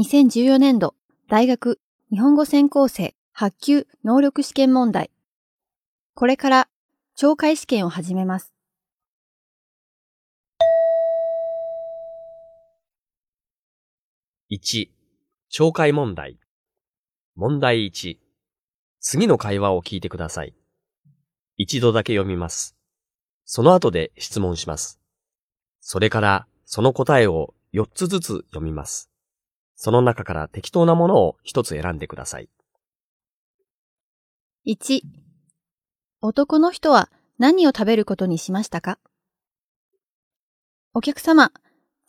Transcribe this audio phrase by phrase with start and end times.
[0.00, 0.94] 2014年度
[1.28, 1.78] 大学
[2.10, 5.10] 日本語専攻生発給能力試験問題。
[6.14, 6.68] これから
[7.18, 8.54] 懲戒試験を始めます。
[14.50, 14.88] 1、
[15.52, 16.38] 紹介問題。
[17.36, 18.16] 問題1。
[19.00, 20.54] 次の会話を聞いてください。
[21.58, 22.74] 一度だけ読みます。
[23.44, 24.98] その後で質問します。
[25.82, 29.09] それから、その答えを4つずつ読みます。
[29.82, 32.50] その中から適当なものを1つ選んでください。
[34.66, 35.00] 1、
[36.20, 38.98] 男の人は何を食べることにしましたか？
[40.92, 41.50] お客様、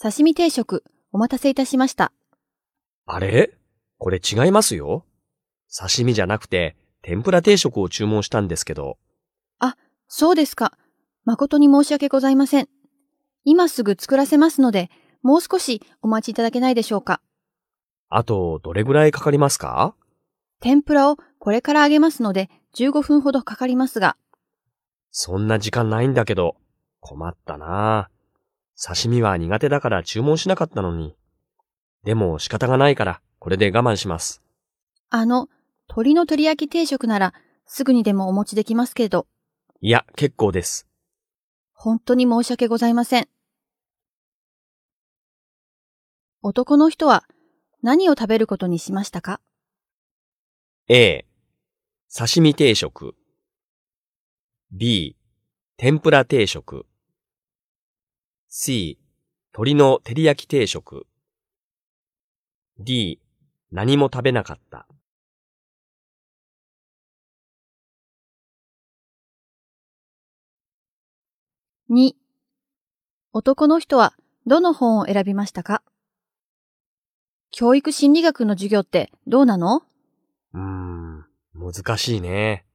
[0.01, 2.11] 刺身定食お待たせいたしました。
[3.05, 3.53] あれ？
[3.97, 5.05] これ違いますよ。
[5.73, 8.97] 刺身じゃなくて、天ぷら定食を注文したんですけど、
[10.09, 10.77] そうですか。
[11.23, 12.67] 誠に申し訳ございません。
[13.45, 14.89] 今すぐ作らせますので、
[15.21, 17.21] もう少しお待ちいただけないでしょうか。
[18.13, 19.95] あと、どれぐらいかかりますか？
[20.59, 24.17] 天ぷらをこれから揚げますので、15分ほどかかりますが、
[25.11, 26.57] そんな時間ないんだけど、
[26.99, 28.09] 困ったな
[28.75, 31.15] 刺身は苦手だから注文しなかったのに。
[32.03, 34.41] でも仕方がないから、これで我慢します。
[35.09, 35.47] あの、
[35.87, 37.33] 鶏の照り焼き定食なら、
[37.65, 39.25] すぐにでもお持ちできますけれど、
[39.79, 40.85] いや、結構です。
[41.73, 43.29] 本当に申し訳ございません。
[46.41, 47.23] 男の人は
[47.83, 49.41] 何を食べることにしましたか
[50.87, 51.25] ？A、
[52.15, 53.15] 刺身定食。
[54.71, 55.17] B、
[55.77, 56.85] 天ぷら定食。
[58.49, 58.99] C、
[59.53, 61.07] 鶏の照り焼き定食。
[62.77, 63.19] D、
[63.71, 64.87] 何も食べなかった。
[71.89, 72.13] ?2、
[73.33, 74.13] 男の人は
[74.45, 75.81] どの本を選びましたか？
[77.51, 79.83] 教育心理学の授業ってどうなの？
[80.53, 82.65] うーん、難しいね。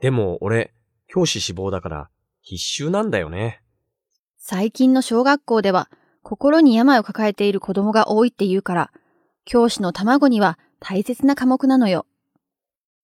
[0.00, 0.74] でも俺、
[1.06, 2.10] 教師志望だから
[2.42, 3.62] 必修なんだよね。
[4.36, 5.88] 最近の小学校では
[6.22, 8.90] 心に病を抱えている子供が多いって言うから、
[9.44, 12.04] 教師の卵には大切な科目なのよ。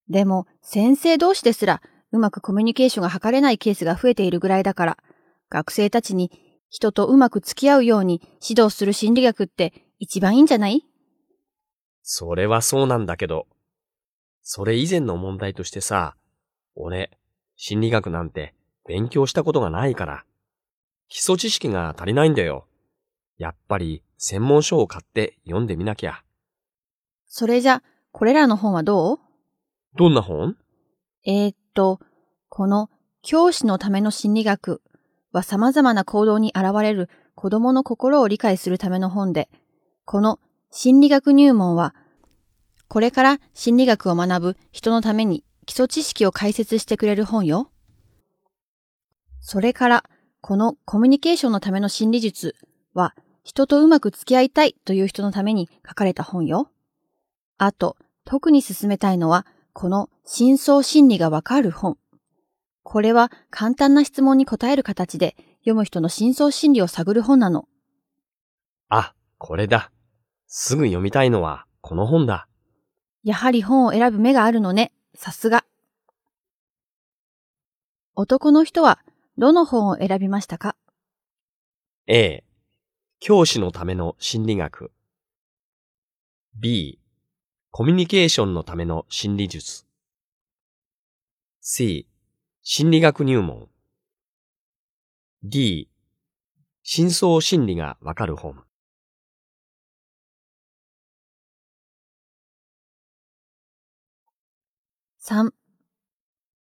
[0.09, 1.81] でも先生同士ですら
[2.11, 4.97] うまくコミュニケーションが図れないケースが増えているぐらいだから、
[5.49, 6.29] 学生たちに
[6.69, 10.85] 人とうまく付き合うように指導する心理学って一番いいんじゃない？
[12.07, 13.47] それはそうなんだけど、
[14.43, 16.15] それ以前の問題としてさ、
[16.75, 17.17] 俺、
[17.55, 18.53] 心理学なんて
[18.87, 20.23] 勉強したことがないから、
[21.09, 22.67] 基礎知識が足りないんだよ。
[23.39, 26.21] やっぱり専門書を買って読んでみなきゃ。
[27.25, 29.19] それじゃ、これらの本はどう？
[29.97, 30.55] どんな本？
[31.25, 31.99] えーっと、
[32.49, 32.91] この
[33.23, 34.83] 教師のための心理学
[35.31, 39.49] は様々な行動に現れる子供の心を理解するための本で、
[40.05, 40.39] この
[40.77, 41.95] 心理学入門は、
[42.89, 47.71] これから心理学を学ぶ人のために基礎知識を解説してくれる本よ。
[49.39, 50.03] それから、
[50.41, 52.57] このコミュニケーションのための心理術
[52.93, 53.15] は、
[53.45, 56.69] 人とうまく付き合いたいという人のために書かれた本よ。
[57.57, 61.97] あと、特に進めたいのは、この深層心理がわかる本。
[62.83, 67.65] これは簡単な質問に答える形で読む人の深層心理を探る本なの。
[68.89, 69.89] あ、これだ。
[70.57, 72.47] すぐ読みたいのはこの本だ。
[73.25, 74.93] やはり本を選ぶ目があるのね。
[75.13, 75.65] さすが。
[78.15, 79.01] 男の人は
[79.37, 80.77] どの本を選びましたか
[82.07, 82.45] ？A、
[83.19, 84.93] 教師のための心理学。
[86.57, 87.01] B、
[87.71, 89.85] コミュニケーションのための心理術。
[91.59, 92.07] C、
[92.63, 93.67] 心理学入門。
[95.43, 95.89] D、
[96.81, 98.64] 深層心理がわかる本。
[105.27, 105.49] ?3、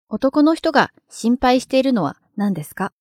[0.08, 2.94] 男の人が心配しているのは何ですか？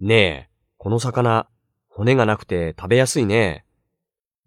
[0.00, 1.48] ねえ、この魚、
[1.90, 3.66] 骨がなくて食べやすいね。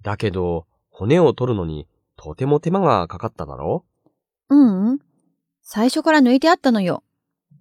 [0.02, 1.88] だけど、骨を取るのに
[2.18, 3.86] とても手間がかかっただろ？
[4.50, 5.00] ううん、うん。
[5.62, 7.04] 最初から抜いてあったのよ。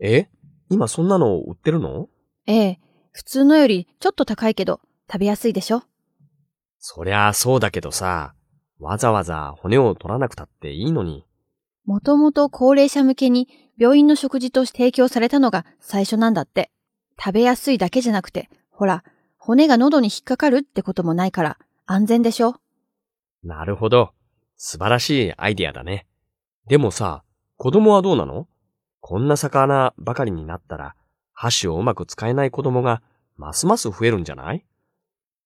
[0.01, 0.31] え？
[0.71, 2.09] 今そんなの売ってるの？
[2.47, 2.81] ええ、
[3.13, 4.81] 普通のよりちょっと高いけど
[5.13, 5.83] 食べやすいでしょ？
[6.79, 8.35] そりゃあそうだけどさ、
[8.79, 11.27] わざわざ骨を取らなくたっていいのに。
[11.85, 16.71] もともと高齢者向けに病院の食事として提供されたのが最初なんだって。
[17.19, 19.05] 食べやすいだけじゃなくて、ほら、
[19.37, 22.57] 骨が喉に引っかかるってこともないから安全でしょ？
[23.45, 24.13] なるほど。
[24.57, 26.07] 素晴らしいアイディアだね。
[26.67, 27.23] でもさ、
[27.57, 28.49] 子供はどうなの？
[29.01, 30.97] こんな魚ばかりになったら、
[31.33, 33.03] 箸をうまく使えない子供が
[33.37, 34.65] ますます増えるんじゃない？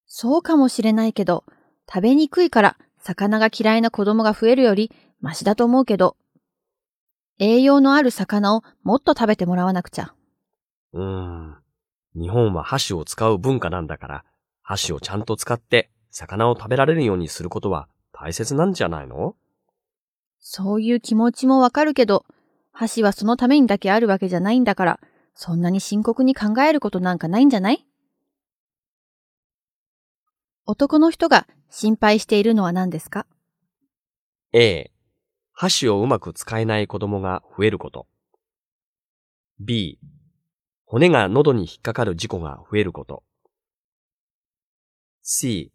[0.06, 1.44] そうかもしれないけど、
[1.86, 6.16] 食べにくいから魚が嫌いな子供が増えるよりマシだと思うけど、
[7.38, 10.14] 栄養のある魚をもっと食べてもらわなくちゃ。
[10.92, 11.56] うーん。
[12.14, 14.24] 日本は箸を使う文化なんだから、
[14.62, 19.36] 箸をちゃんと使って魚を食べられるようにすることは大切なんじゃないの？
[20.40, 22.24] そういう気持ちもわかるけど、
[22.72, 25.00] 箸はそのためにだけあるわけじゃないんだから、
[25.34, 27.86] そんなに深刻に考えることなんかないんじゃない？
[30.66, 33.26] 男の人が心配しているのは何ですか
[34.52, 34.90] ?A、
[35.60, 38.06] 箸をうまく使えない子供が増えること。
[39.58, 39.98] B、
[40.84, 43.24] 骨が喉に引っかかる事故が増えること。
[45.22, 45.72] C、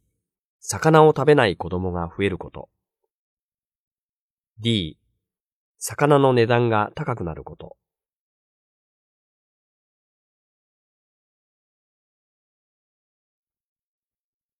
[0.61, 2.69] 魚を食べない子供が増えること。
[4.61, 4.97] D、
[5.79, 7.75] 魚の値段が高くなること。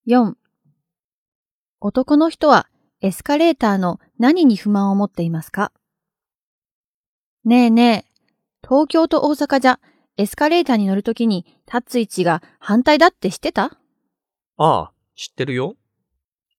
[0.05, 0.35] 4
[1.79, 2.67] 男の人は
[3.05, 5.73] エスカレーターの何に不満を持っていますか？
[7.43, 9.81] ねえねえ、東京と大阪じゃ
[10.15, 13.77] エスカレーターに乗るときに立つ位置が反対だって知ってた？
[14.55, 15.75] ああ、知ってるよ。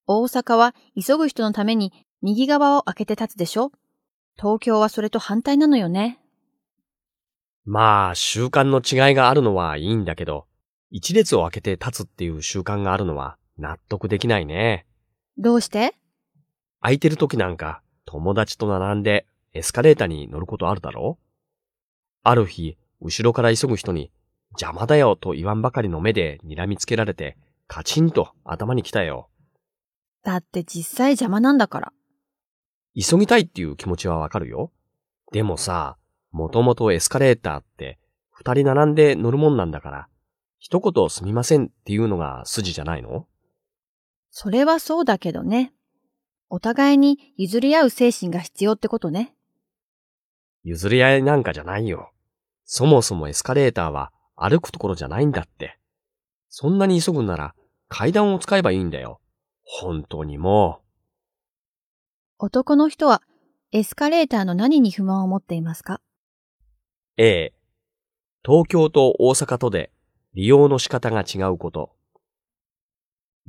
[0.06, 3.73] 大阪は急ぐ人のために右側を開けて立つでしょ？
[4.37, 6.20] 東京はそれと反対なのよね。
[7.64, 10.44] まあ、習慣の違いがあるのはいいんだけど、
[10.91, 14.85] 一列を開けて立つっていう習慣があるのは納得できないね。
[15.38, 15.94] どうして？
[16.84, 21.19] 空いてる時なんか友達と並んでエスカレーターに乗ることあるだろ？
[22.22, 24.10] ある日、後ろから急ぐ人に
[24.50, 27.38] 邪魔だよと言わんばかりの目で睨みつけられて
[27.69, 29.31] カチンと頭に来たよ。
[30.25, 31.92] だって実際邪魔なんだから。
[32.94, 34.70] 急ぎたいっていう気持ちはわかるよ。
[35.32, 35.96] でもさ、
[36.32, 37.98] もともとエスカレーターって
[38.31, 40.08] 二人並んで乗るもんなんだから、
[40.58, 43.26] 一言すみませんっていうのが筋じゃないの？
[44.31, 45.73] それはそうだけどね。
[46.54, 49.34] お互いに譲り合う精神が必要ってことね。
[50.62, 52.12] 譲り合いなんかじゃないよ。
[52.64, 55.80] そもそもエスカレーターは歩くところじゃないんだって。
[56.48, 57.56] そんなに急ぐんなら
[57.88, 59.20] 階段を使えばいいんだよ。
[59.64, 60.80] 本当にも
[62.38, 62.44] う。
[62.46, 63.20] 男の人は
[63.72, 66.00] エスカレーターの何に不満を持っていますか
[67.16, 67.52] ?A、
[68.44, 69.90] 東京と大阪とで
[70.34, 71.90] 利用の仕方が違うこと。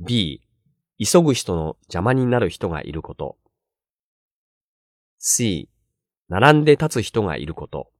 [0.00, 0.45] B、
[0.98, 3.36] 急ぐ人の邪魔になる人がいること。
[5.18, 5.68] C、
[6.28, 7.90] 並んで立つ人がいること。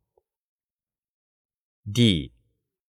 [1.87, 2.33] D、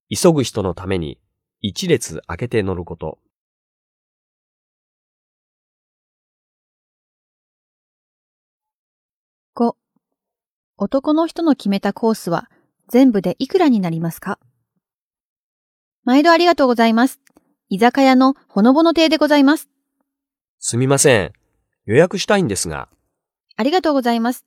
[0.10, 1.20] 急ぐ人のために
[1.62, 3.20] 一列空けて乗ること。
[9.56, 9.76] 5.
[10.78, 12.50] 男の人の決めたコースは
[12.88, 14.40] 全部でいくらになりますか？
[16.04, 17.20] 毎度ありがとうございます。
[17.70, 19.68] 居酒屋のほのぼの亭でございます。
[20.60, 21.34] すみません。
[21.86, 22.90] 予約したいんですが。
[23.56, 24.46] ありがとうございます。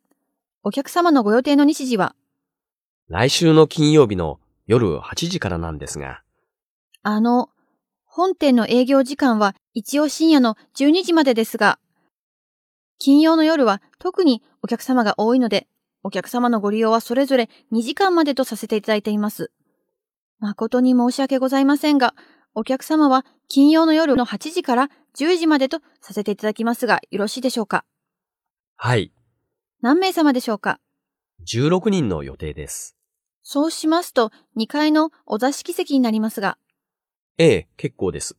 [0.62, 2.14] お客様のご予定の日時は？
[3.08, 6.22] 来週の金曜日の夜8時からなんですが。
[7.02, 7.48] あの、
[8.04, 11.78] 本店の営業時間は一応深夜の12時までですが、
[12.98, 15.68] 金曜の夜は特にお客様が多いので、
[16.02, 19.52] お客様のご利用はそれぞれ2時間までとさせていただいています。
[20.40, 22.14] 誠に申し訳ございませんが、
[22.54, 27.84] お客様は金曜の夜の8時から10時までとさせていただきますが、よろしいでしょうか？
[28.76, 29.12] はい。
[29.82, 30.80] 何名様でしょうか
[31.44, 32.96] ?16 人の予定です。
[33.42, 36.58] そうしますと、2階のお座敷席になりますが。
[37.38, 38.36] ええ、結構です。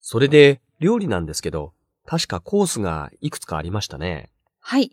[0.00, 1.74] それで、料理なんですけど、
[2.06, 4.30] 確かコースがいくつかありましたね。
[4.60, 4.92] はい。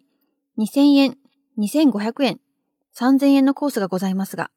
[0.58, 1.18] 2000円、
[1.58, 2.40] 2500円、
[2.96, 4.52] 3000円のコースがございますが。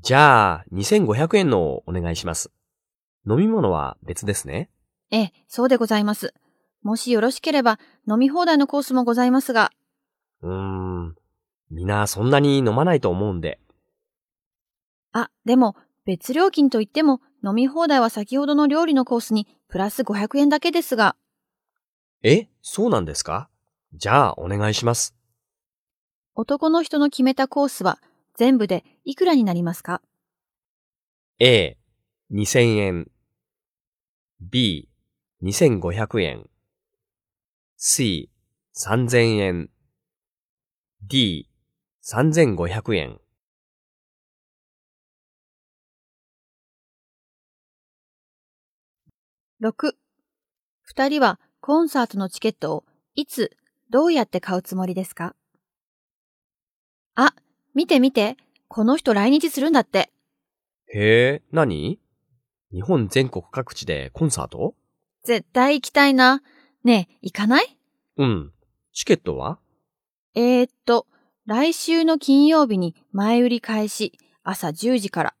[0.00, 2.50] じゃあ、2500円のをお願いします。
[3.28, 4.70] 飲み物は別ですね。
[5.10, 6.34] ええ、そうでございます。
[6.82, 9.70] もしよろしければ、飲み放題のコースもございますが。
[10.42, 11.14] うーん。
[11.70, 13.60] みんなそんなに飲まないと思うんで。
[15.12, 21.16] あ、でも、別料金といっても、飲み放題は先ほどの料理のコースにプラス500円だけですが。
[22.22, 23.48] え、そうなんですか？
[23.94, 25.14] じゃあ、お願いします。
[26.34, 27.98] 男の人の決めたコースは、
[28.34, 30.02] 全部でいくらになりますか
[31.38, 31.76] ?A、
[32.30, 33.10] 2000円。
[34.40, 34.88] B、
[35.42, 36.48] 2500円。
[37.76, 38.30] C、
[38.74, 39.70] 3000円。
[41.02, 41.50] D、
[42.02, 43.20] 3500円。
[49.60, 49.92] 6.
[50.82, 53.54] 二人はコンサートのチケットをいつ、
[53.90, 55.36] どうやって買うつもりですか？
[57.14, 57.34] あ、
[57.74, 58.38] 見て見て、
[58.68, 60.10] この人来日するんだって。
[60.86, 62.00] へえ、何？
[62.72, 64.74] 日本全国各地でコンサート？
[65.26, 66.40] 絶対行きたいな。
[66.84, 67.78] ねえ、行かない？
[68.16, 68.52] うん。
[68.92, 69.58] チケットは？
[70.36, 71.08] えー、っと、
[71.46, 74.12] 来週の金曜日に前売り開始、
[74.44, 75.34] 朝10時から。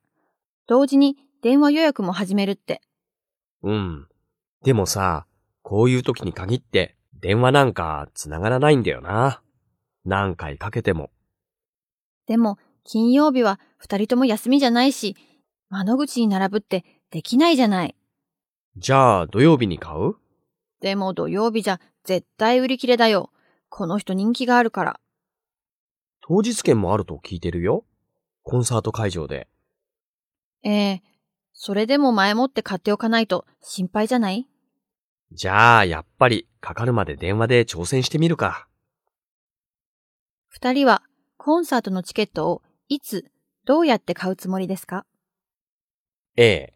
[0.66, 2.82] 同時に電話予約も始めるって。
[3.62, 4.08] うん。
[4.64, 5.28] でもさ、
[5.62, 9.40] こういう時に限って電話なんか繋がらないんだよな。
[10.04, 11.10] 何回かけても。
[12.26, 15.16] でも、金曜日は二人とも休みじゃないし、
[15.68, 17.95] 窓口に並ぶってできないじゃない。
[18.76, 20.16] じゃあ土曜日に買う？
[20.80, 23.30] でも土曜日じゃ絶対売り切れだよ。
[23.68, 25.00] この人人気があるから。
[26.20, 27.84] 当日券もあると聞いてるよ。
[28.42, 29.48] コンサート会場で。
[30.62, 31.02] ええ
[31.54, 34.46] それでも前もって買っておかないと心配じゃない？
[35.32, 38.68] じゃあやっぱりかかるまで電話で挑戦してみるか。
[40.48, 41.02] 二人は
[41.38, 43.24] コンサートのチケットをいつ、
[43.64, 45.06] どうやって買うつもりですか
[46.36, 46.74] ？A、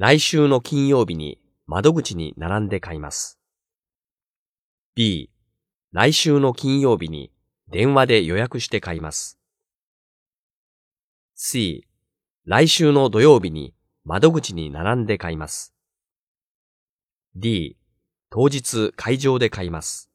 [0.00, 3.38] 来週の金曜日に窓口に並んで買います。
[4.94, 5.30] B、
[5.92, 7.30] 来週の金曜日に
[7.68, 9.38] 電話で予約して買います。
[11.34, 11.86] C、
[12.46, 13.74] 来週の土曜日に
[14.06, 15.74] 窓口に並んで買います。
[17.36, 17.76] D、
[18.30, 20.10] 当日会場で買います。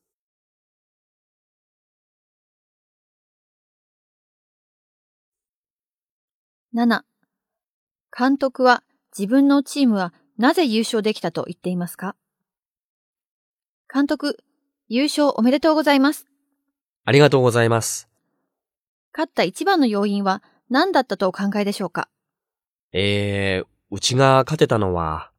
[6.73, 7.03] 7.
[8.17, 8.81] 監督は
[9.17, 12.17] 自分のチームはなぜ優勝できたと言っていますか？
[13.93, 14.43] 監督、
[14.89, 16.25] 優勝おめでとうございます。
[17.05, 18.09] ありがとうございます。
[19.13, 22.09] 勝った一番の要因は何だったとお考えでしょうか？
[22.91, 25.31] えー、うちが勝てたのは、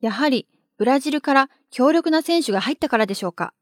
[0.00, 3.54] やはりブラジルから強力な選手が入ったからでしょうか？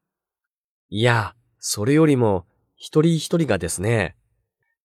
[0.89, 4.17] いや、それよりも、一人一人がですね、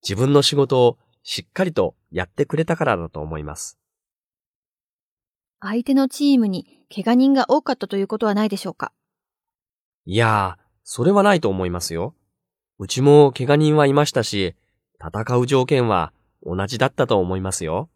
[0.02, 3.78] 自分の仕事をしっかりとやってくれたからだと思います。
[5.60, 8.92] 相手のチームに怪我人が多かったということはないでしょうか？
[10.04, 12.14] いやー、それはないと思いますよ。
[12.78, 14.54] うちも怪我人はいましたし、
[15.00, 16.12] 戦う条件は
[16.44, 17.88] 同じだったと思いますよ。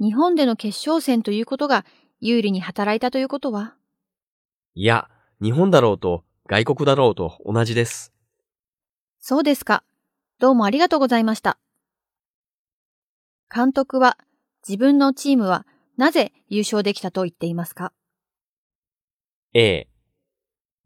[0.00, 1.84] 日本での決勝戦ということが
[2.20, 3.74] 有利に働いたということは？
[4.74, 5.08] いや、
[5.40, 8.12] 日本だろうと外国だろうと同じです。
[9.20, 9.84] そうですか。
[10.40, 11.56] どうもありがとうございました。
[13.54, 14.18] 監督は
[14.66, 17.92] 自分のチームはなぜ優勝できたと言っていますか
[19.52, 19.88] ？A、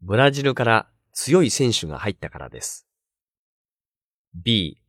[0.01, 2.85] ブラジルから強い選手が入ったからです。
[4.35, 4.81] B、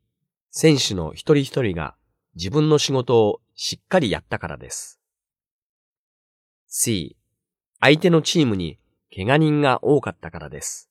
[0.51, 1.95] 選手の一人一人が
[2.35, 4.99] 自分の仕事をしっかりやったからです。
[6.67, 7.15] C、
[7.79, 8.77] 相手のチームに
[9.15, 10.89] 怪我人が多かったからです。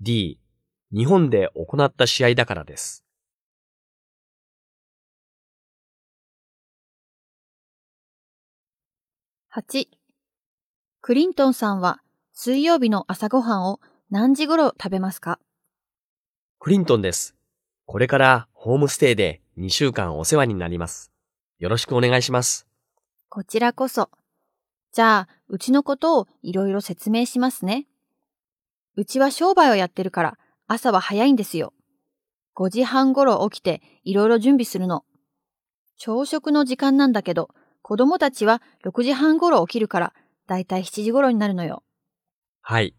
[0.00, 0.40] D、
[0.92, 3.04] 日本で行った試合だからです。
[9.56, 9.86] 8.
[11.00, 12.00] クリントンさんは
[12.32, 13.78] 水曜日の朝ごはんを
[14.10, 15.38] 何時頃食べますか？
[16.58, 17.36] クリントンです。
[17.86, 21.12] これからホームステイで2週間お世話になります。
[21.60, 22.66] よろしくお願いします。
[23.28, 24.10] こちらこそ。
[24.92, 27.86] じゃあ、うちのことをいろいろ説明しますね。
[28.96, 31.72] うちは商売をやってるから朝は早いんですよ。
[32.56, 35.04] 5時半頃起きていろいろ準備するの。
[35.96, 37.50] 朝食の時間なんだけど、
[37.86, 40.14] 子供たちは6時半頃起きるから、
[40.46, 41.82] だいたい7時頃になるのよ。
[42.62, 42.94] はい。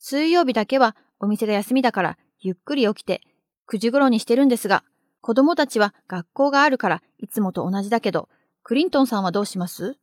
[0.00, 3.20] 水曜日だけはお店が休みだからゆっくり起きて
[3.68, 4.82] 9時頃にしてるんですが、
[5.20, 8.28] 子供たちは学校があるからいつもと同じだけど、
[8.64, 9.96] クリントンさんはどうします？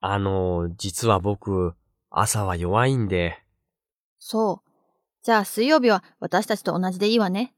[0.00, 1.74] あの、実は僕、
[2.10, 3.42] 朝は弱いんで、
[4.18, 4.70] そう。
[5.22, 7.54] じゃあ水曜日は私たちと同じでいいわね。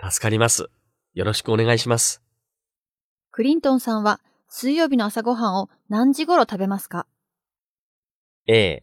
[0.00, 0.68] 助かります。
[1.14, 2.22] よろしくお願いします。
[3.32, 4.20] クリントンさんは
[4.52, 7.06] 水曜日の朝ごはんを何時頃食べますか
[8.48, 8.82] ？A、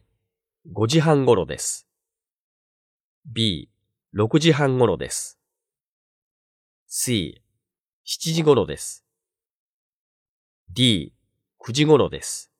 [0.72, 1.86] 5時半頃です。
[3.26, 3.68] B、
[4.14, 5.38] 6時半頃です。
[6.86, 7.42] C、
[8.06, 9.04] 7時頃です。
[10.70, 11.12] D、
[11.60, 12.50] 9時頃です。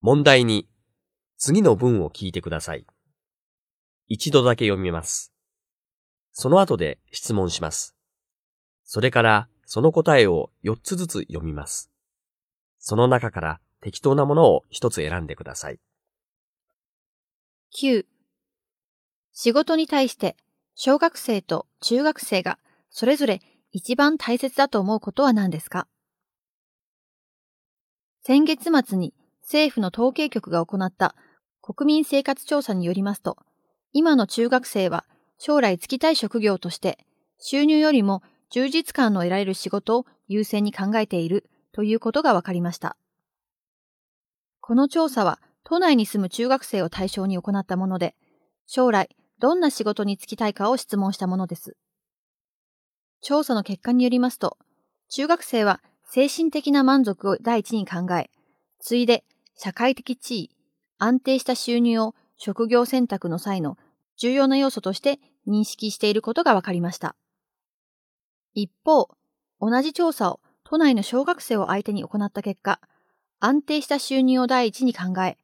[0.00, 0.68] 問題に、
[1.40, 2.84] 次の文を聞いてください。
[4.08, 5.32] 一度だけ読みます。
[6.32, 7.94] その後で質問します。
[8.82, 11.92] それからその答えを4つずつ読みます。
[12.80, 15.78] その中から適当なものを1つ選んでください。
[17.80, 18.04] ?9。
[19.32, 20.36] 仕事に対して
[20.74, 22.58] 小学生と中学生が
[22.90, 25.86] それぞれ一番大切だと思うことは何ですか？
[28.22, 31.14] 先月末に政府の統計局が行った
[31.70, 33.36] 国民生活調査によりますと、
[33.92, 35.04] 今の中学生は
[35.36, 36.98] 将来就きたい職業として
[37.38, 42.96] 収入よりも充実感の得られる仕事を優先に考えているということが分かりました。
[44.60, 48.14] この調査は都内に住む中学生を対象に行ったもので、
[48.66, 51.76] 将来どんな仕事に就きたいかを質問したものです。
[53.20, 54.56] 調査の結果によりますと、
[55.10, 58.30] 中学生は精神的な満足を第一に考え、
[58.80, 60.57] 次いで社会的地位、
[60.98, 63.78] 安定した収入を職業選択の際の
[64.16, 67.16] 重要な要素として認識していることが分かりました。
[68.54, 69.08] 一方、
[69.60, 72.80] 同じ調査を都内の小学生を相手に行った結果、
[73.40, 75.38] 安定した収入を第一に考え、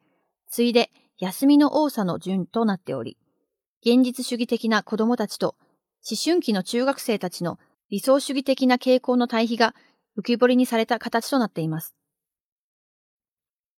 [0.48, 3.16] 次いで休みの多さの順となっており、
[3.80, 5.56] 現実主義的な子供たちと
[6.08, 7.58] 思春期の中学生たちの
[7.90, 9.74] 理想主義的な傾向の対比が
[10.18, 11.94] 浮き彫りにされた形となっています。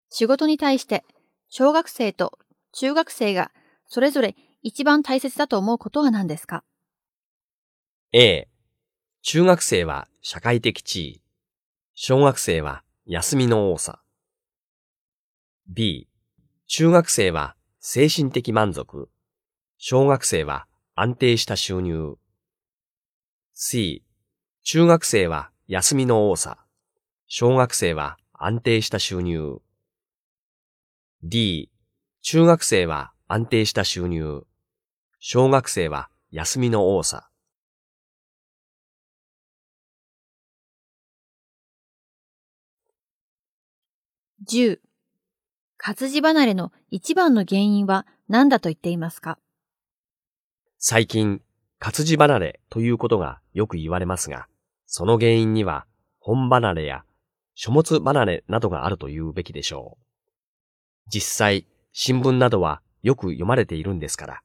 [0.10, 1.03] 仕事に対して
[1.49, 2.37] 小学生と
[2.73, 3.51] 中学生が
[3.87, 6.63] それぞれ一番大切だと思うことは何ですか
[8.11, 8.47] ?A、
[9.21, 11.21] 中学生は社会的地位。
[11.93, 14.01] 小学生は休みの多さ。
[15.67, 16.07] B、
[16.67, 19.09] 中学生は精神的満足。
[19.77, 22.17] 小学生は安定した収入。
[23.53, 24.03] C、
[24.63, 26.65] 中学生は休みの多さ。
[27.27, 29.61] 小学生は安定した収入。
[31.27, 31.72] D、
[32.22, 34.44] 中学生は安定した収入。
[35.17, 37.32] 小学生は休みの多さ。
[44.48, 44.77] 10.
[45.77, 49.39] 活字離れの一番の原因は何だと言っていますか？
[50.77, 51.41] 最近、
[51.79, 54.46] 活字離れということがよく言われますが、
[54.86, 55.88] その原因には
[56.20, 57.03] 本離れや
[57.55, 60.04] 書物離れなどがあると言うべきでしょう。
[61.07, 64.41] 実際、新聞などはよく読まれているんですから。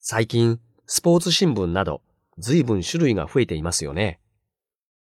[0.00, 2.02] 最近、スポーツ新聞など
[2.38, 4.20] 随分種類が増えていますよね。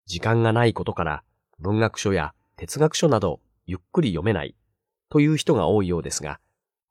[0.06, 1.24] 時間がないことから
[1.60, 4.56] 文学書や哲学書などゆっくり読めない
[5.10, 6.40] という人が多いようですが、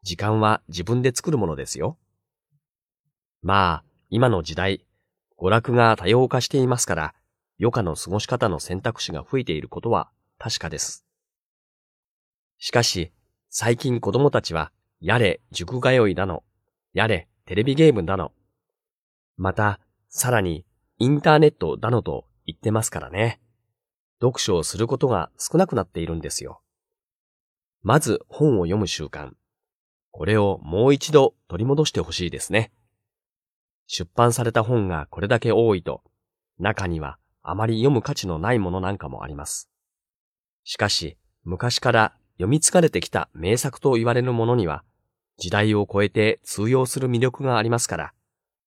[0.03, 1.99] 時間は自分で作るものですよ。
[3.43, 4.85] まあ、今の時代、
[5.39, 7.15] 娯楽が多様化していますから、
[7.61, 11.05] 余暇の過ごし方の選択肢が増えていることは確かです。
[12.59, 13.13] しかし、
[13.51, 16.43] 最近子供たちは、やれ塾通いだの、
[16.93, 18.33] やれテレビゲームだの、
[19.39, 19.81] また、
[20.11, 20.67] さらに
[20.99, 23.41] インターネットだのと言ってますからね。
[24.21, 26.61] 読書をすることが少なくなっているんですよ。
[27.83, 29.31] まず本を読む習慣。
[30.11, 32.73] これをもう一度取り戻してほしいですね。
[33.87, 36.03] 出版された本がこれだけ多いと、
[36.59, 39.71] 中にはあまり読む価値のないものなんかもあります。
[40.65, 44.85] しかし、昔から読み疲れてきた名作と言われるものには、
[45.39, 48.13] 時代を超えて通用する魅力がありますから、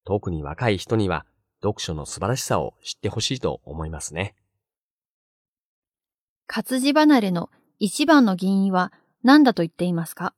[0.05, 1.25] 特に若い人には
[1.62, 4.36] 読書の素晴らしさを知ってほしいと思いますね。
[6.47, 8.91] 活字離れの一番の原因は
[9.23, 10.34] 何だと言っていますか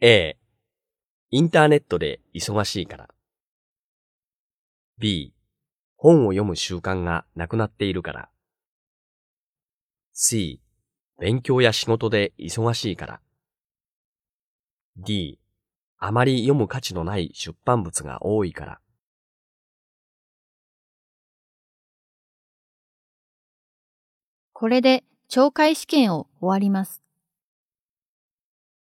[0.00, 0.38] ?A、
[1.30, 3.08] インターネットで忙しいから。
[4.98, 5.34] B、
[5.96, 8.30] 本を読む習慣がなくなっているから。
[10.14, 10.62] C、
[11.18, 13.20] 勉強や仕事で忙しいから。
[14.96, 15.38] D、
[15.98, 18.80] あまり読む価値のない出版物が多いから。
[24.52, 27.03] これで懲戒試験を終わります。